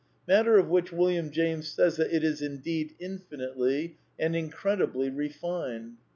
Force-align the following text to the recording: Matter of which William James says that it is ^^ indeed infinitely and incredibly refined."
Matter 0.27 0.57
of 0.57 0.67
which 0.67 0.91
William 0.91 1.29
James 1.29 1.67
says 1.67 1.97
that 1.97 2.11
it 2.11 2.23
is 2.23 2.41
^^ 2.41 2.43
indeed 2.43 2.95
infinitely 2.99 3.97
and 4.17 4.35
incredibly 4.35 5.11
refined." 5.11 5.97